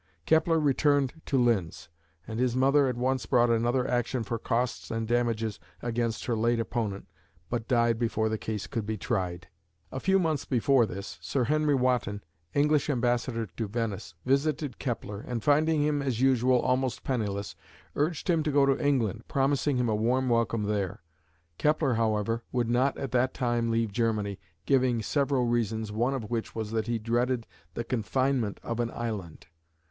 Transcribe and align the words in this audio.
Kepler 0.25 0.59
returned 0.59 1.21
to 1.27 1.37
Linz, 1.37 1.87
and 2.27 2.39
his 2.39 2.55
mother 2.55 2.87
at 2.87 2.97
once 2.97 3.27
brought 3.27 3.51
another 3.51 3.87
action 3.87 4.23
for 4.23 4.39
costs 4.39 4.89
and 4.89 5.07
damages 5.07 5.59
against 5.79 6.25
her 6.25 6.35
late 6.35 6.59
opponent, 6.59 7.07
but 7.51 7.67
died 7.67 7.99
before 7.99 8.27
the 8.27 8.39
case 8.39 8.65
could 8.65 8.87
be 8.87 8.97
tried. 8.97 9.47
A 9.91 9.99
few 9.99 10.17
months 10.17 10.43
before 10.43 10.87
this 10.87 11.19
Sir 11.21 11.43
Henry 11.43 11.75
Wotton, 11.75 12.23
English 12.55 12.89
Ambassador 12.89 13.45
to 13.45 13.67
Venice, 13.67 14.15
visited 14.25 14.79
Kepler, 14.79 15.19
and 15.19 15.43
finding 15.43 15.83
him 15.83 16.01
as 16.01 16.19
usual, 16.19 16.59
almost 16.59 17.03
penniless, 17.03 17.55
urged 17.95 18.27
him 18.27 18.41
to 18.41 18.49
go 18.51 18.65
to 18.65 18.83
England, 18.83 19.25
promising 19.27 19.77
him 19.77 19.87
a 19.87 19.93
warm 19.93 20.29
welcome 20.29 20.63
there. 20.63 21.03
Kepler, 21.59 21.93
however, 21.93 22.43
would 22.51 22.71
not 22.71 22.97
at 22.97 23.11
that 23.11 23.35
time 23.35 23.69
leave 23.69 23.91
Germany, 23.91 24.39
giving 24.65 25.03
several 25.03 25.45
reasons, 25.45 25.91
one 25.91 26.15
of 26.15 26.31
which 26.31 26.55
was 26.55 26.71
that 26.71 26.87
he 26.87 26.97
dreaded 26.97 27.45
the 27.75 27.83
confinement 27.83 28.59
of 28.63 28.79
an 28.79 28.89
island. 28.95 29.45